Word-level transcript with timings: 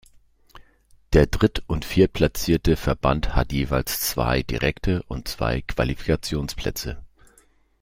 Der 1.13 1.27
dritt- 1.27 1.61
und 1.67 1.85
viertplatzierte 1.85 2.75
Verband 2.75 3.35
hat 3.35 3.53
jeweils 3.53 3.99
zwei 3.99 4.41
direkte 4.41 5.03
und 5.03 5.27
zwei 5.27 5.61
Qualifikationsplätze. 5.61 7.03